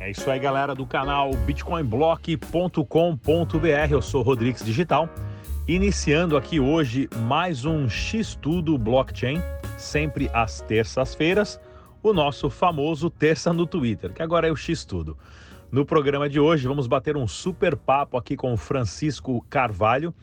[0.00, 3.90] É isso aí, galera do canal bitcoinblock.com.br.
[3.90, 5.10] Eu sou Rodrigues Digital,
[5.68, 9.42] iniciando aqui hoje mais um X Tudo Blockchain,
[9.76, 11.60] sempre às terças-feiras,
[12.02, 15.18] o nosso famoso Terça no Twitter, que agora é o X Tudo.
[15.70, 20.14] No programa de hoje, vamos bater um super papo aqui com o Francisco Carvalho,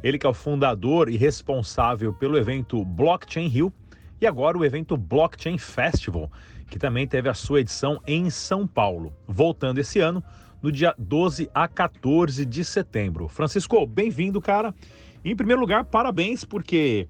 [0.00, 3.72] ele que é o fundador e responsável pelo evento Blockchain Rio
[4.20, 6.30] e agora o evento Blockchain Festival
[6.68, 10.22] que também teve a sua edição em São Paulo, voltando esse ano
[10.62, 13.28] no dia 12 a 14 de setembro.
[13.28, 14.74] Francisco, bem-vindo, cara.
[15.24, 17.08] Em primeiro lugar, parabéns, porque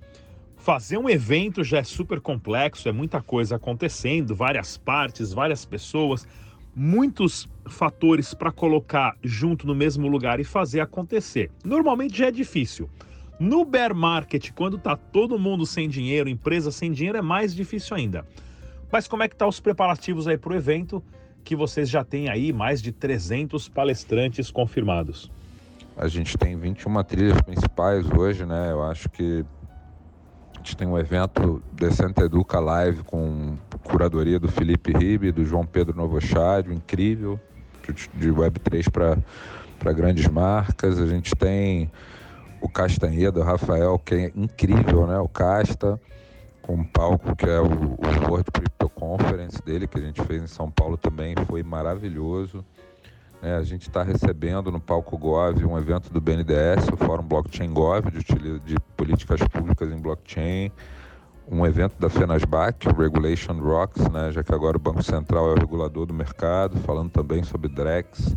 [0.57, 6.27] fazer um evento já é super complexo, é muita coisa acontecendo, várias partes, várias pessoas,
[6.75, 11.51] muitos fatores para colocar junto no mesmo lugar e fazer acontecer.
[11.65, 12.91] Normalmente já é difícil.
[13.39, 17.97] No bear market, quando tá todo mundo sem dinheiro, empresa sem dinheiro, é mais difícil
[17.97, 18.27] ainda.
[18.95, 21.03] Mas como é que tá os preparativos aí para o evento,
[21.43, 25.33] que vocês já têm aí mais de 300 palestrantes confirmados?
[25.97, 28.71] A gente tem 21 trilhas principais hoje, né?
[28.71, 29.45] Eu acho que
[30.55, 35.67] a gente tem um evento Decente Educa Live com curadoria do Felipe Ribe, do João
[35.67, 37.41] Pedro Novochario, incrível,
[38.15, 38.93] de Web3
[39.77, 41.01] para grandes marcas.
[41.01, 41.91] A gente tem
[42.61, 45.19] o Castanhedo, o Rafael, que é incrível, né?
[45.19, 46.01] O Casta
[46.67, 50.43] com um palco que é o, o World Crypto Conference dele, que a gente fez
[50.43, 52.65] em São Paulo também, foi maravilhoso.
[53.43, 57.71] É, a gente está recebendo no palco Gov um evento do BNDES, o Fórum Blockchain
[57.75, 60.73] Gov, de, de políticas públicas em blockchain,
[61.47, 65.53] um evento da FENASBAC, o Regulation Rocks, né, já que agora o Banco Central é
[65.53, 68.35] o regulador do mercado, falando também sobre DREX.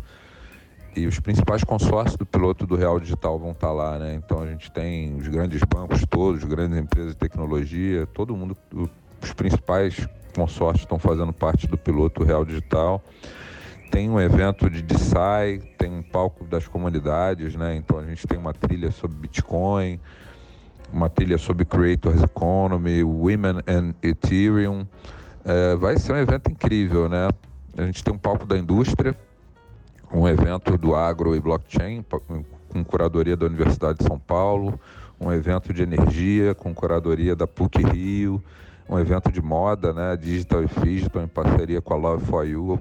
[0.96, 4.14] E os principais consórcios do piloto do Real Digital vão estar tá lá, né?
[4.14, 8.56] Então a gente tem os grandes bancos todos, grandes empresas de tecnologia, todo mundo,
[9.22, 13.02] os principais consórcios estão fazendo parte do piloto Real Digital.
[13.90, 17.76] Tem um evento de DeSci, tem um palco das comunidades, né?
[17.76, 19.98] Então a gente tem uma trilha sobre Bitcoin,
[20.92, 24.86] uma trilha sobre Creators Economy, Women and Ethereum.
[25.44, 27.28] É, vai ser um evento incrível, né?
[27.76, 29.16] A gente tem um palco da indústria,
[30.12, 32.04] um evento do agro e blockchain
[32.68, 34.78] com curadoria da Universidade de São Paulo,
[35.20, 38.42] um evento de energia com curadoria da PUC Rio,
[38.88, 42.80] um evento de moda, né, Digital e Digital em parceria com a Love for You,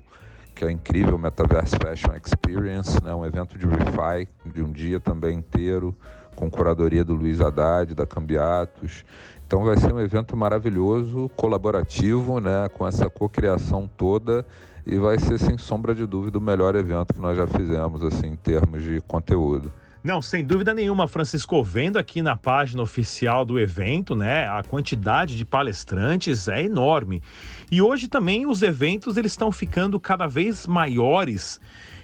[0.56, 5.38] que é incrível Metaverse Fashion Experience, né, um evento de refi de um dia também
[5.38, 5.96] inteiro
[6.36, 9.04] com curadoria do Luiz Haddad, da Cambiatos.
[9.46, 14.46] Então vai ser um evento maravilhoso, colaborativo, né, com essa cocriação toda
[14.88, 18.28] e vai ser sem sombra de dúvida o melhor evento que nós já fizemos assim
[18.28, 19.72] em termos de conteúdo.
[20.02, 25.36] Não, sem dúvida nenhuma, Francisco, vendo aqui na página oficial do evento, né, a quantidade
[25.36, 27.22] de palestrantes é enorme.
[27.70, 31.60] E hoje também os eventos eles estão ficando cada vez maiores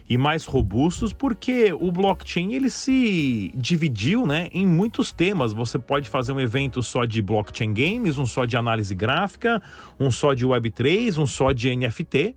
[0.09, 5.53] e mais robustos porque o blockchain ele se dividiu, né, em muitos temas.
[5.53, 9.61] Você pode fazer um evento só de blockchain games, um só de análise gráfica,
[9.97, 12.35] um só de web3, um só de NFT.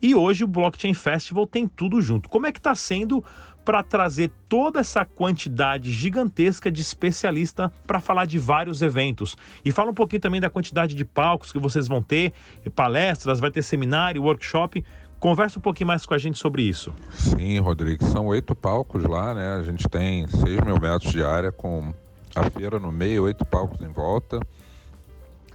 [0.00, 2.28] E hoje o Blockchain Festival tem tudo junto.
[2.28, 3.24] Como é que está sendo
[3.64, 9.36] para trazer toda essa quantidade gigantesca de especialista para falar de vários eventos?
[9.64, 12.32] E fala um pouquinho também da quantidade de palcos que vocês vão ter,
[12.74, 14.84] palestras, vai ter seminário, workshop.
[15.18, 16.92] Conversa um pouquinho mais com a gente sobre isso.
[17.10, 19.54] Sim, Rodrigo, são oito palcos lá, né?
[19.54, 21.92] A gente tem seis mil metros de área com
[22.34, 24.38] a feira no meio, oito palcos em volta.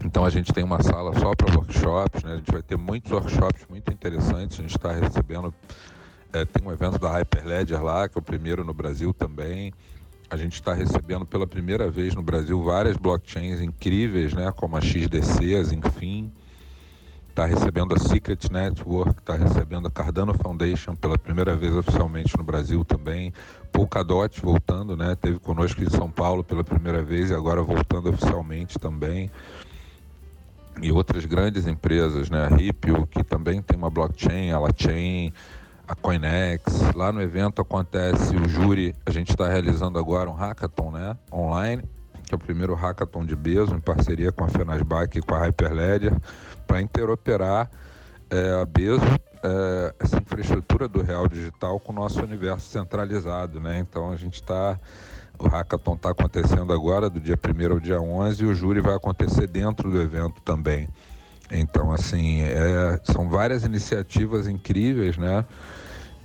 [0.04, 2.34] Então a gente tem uma sala só para workshops, né?
[2.34, 5.54] a gente vai ter muitos workshops muito interessantes, a gente está recebendo,
[6.34, 9.72] é, tem um evento da Hyperledger lá, que é o primeiro no Brasil também.
[10.30, 14.52] A gente está recebendo pela primeira vez no Brasil várias blockchains incríveis, né?
[14.56, 16.32] como a XDC, as enfim.
[17.30, 22.44] Está recebendo a Secret Network, está recebendo a Cardano Foundation pela primeira vez oficialmente no
[22.44, 23.34] Brasil também.
[23.72, 25.16] Polkadot voltando, né?
[25.16, 29.32] Teve conosco em São Paulo pela primeira vez e agora voltando oficialmente também
[30.82, 32.46] e outras grandes empresas, né?
[32.46, 35.34] A Ripple, que também tem uma blockchain, a Lachain,
[35.88, 36.94] a Coinex.
[36.96, 41.18] Lá no evento acontece o júri, a gente está realizando agora um hackathon, né?
[41.32, 41.84] Online,
[42.26, 45.40] que é o primeiro hackathon de Bezo, em parceria com a Fenasbac e com a
[45.40, 46.16] Hyperledger,
[46.66, 47.70] para interoperar
[48.30, 49.04] é, a Bezo,
[49.44, 53.80] é, essa infraestrutura do real digital com o nosso universo centralizado, né?
[53.80, 54.80] Então a gente está
[55.42, 58.96] o hackathon está acontecendo agora, do dia 1 ao dia 11, e o júri vai
[58.96, 60.88] acontecer dentro do evento também.
[61.52, 65.46] Então, assim, é, são várias iniciativas incríveis, né?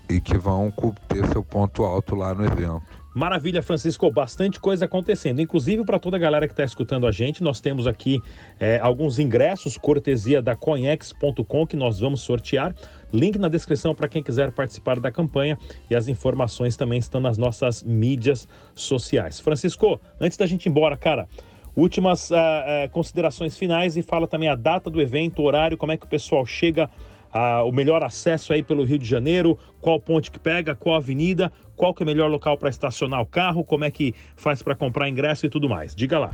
[0.08, 0.72] E que vão
[1.08, 2.82] ter seu ponto alto lá no evento.
[3.16, 4.10] Maravilha, Francisco.
[4.10, 5.40] Bastante coisa acontecendo.
[5.40, 8.20] Inclusive, para toda a galera que está escutando a gente, nós temos aqui
[8.60, 12.74] é, alguns ingressos, cortesia da Conhex.com, que nós vamos sortear.
[13.10, 15.56] Link na descrição para quem quiser participar da campanha
[15.88, 19.40] e as informações também estão nas nossas mídias sociais.
[19.40, 21.26] Francisco, antes da gente ir embora, cara,
[21.74, 25.96] últimas uh, uh, considerações finais e fala também a data do evento, horário, como é
[25.96, 26.90] que o pessoal chega
[27.64, 31.92] o melhor acesso aí pelo Rio de Janeiro, qual ponte que pega, qual avenida, qual
[31.92, 35.08] que é o melhor local para estacionar o carro, como é que faz para comprar
[35.08, 35.94] ingresso e tudo mais.
[35.94, 36.32] Diga lá.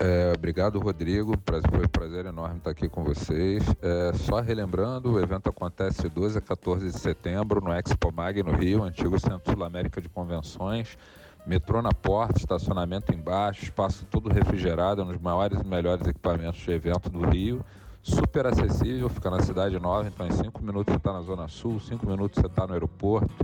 [0.00, 1.38] É, obrigado, Rodrigo.
[1.70, 3.62] Foi um prazer enorme estar aqui com vocês.
[3.80, 8.52] É, só relembrando, o evento acontece 12 a 14 de setembro no Expo Mag, no
[8.52, 10.98] Rio, antigo Centro Sul-América de Convenções.
[11.46, 16.72] Metrô na porta, estacionamento embaixo, espaço todo refrigerado, um dos maiores e melhores equipamentos de
[16.72, 17.64] evento do Rio
[18.04, 21.80] super acessível, fica na cidade nova, então em cinco minutos você está na Zona Sul,
[21.80, 23.34] cinco minutos você está no aeroporto.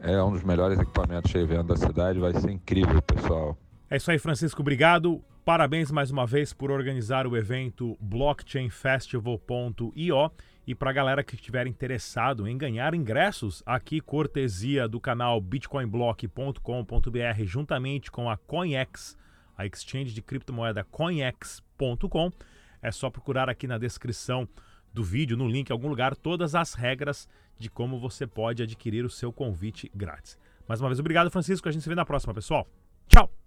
[0.00, 3.56] É um dos melhores equipamentos de venda da cidade, vai ser incrível, pessoal.
[3.88, 5.24] É isso aí, Francisco, obrigado.
[5.44, 10.30] Parabéns mais uma vez por organizar o evento blockchainfestival.io
[10.66, 17.44] e para a galera que estiver interessado em ganhar ingressos aqui cortesia do canal bitcoinblock.com.br
[17.44, 19.16] juntamente com a CoinEx,
[19.56, 22.30] a exchange de criptomoeda coinex.com
[22.82, 24.48] é só procurar aqui na descrição
[24.92, 27.28] do vídeo, no link, em algum lugar, todas as regras
[27.58, 30.38] de como você pode adquirir o seu convite grátis.
[30.66, 31.68] Mais uma vez, obrigado, Francisco.
[31.68, 32.66] A gente se vê na próxima, pessoal.
[33.08, 33.39] Tchau!